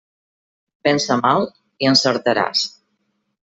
[0.87, 1.47] Pensa mal
[1.85, 2.69] i encertaràs.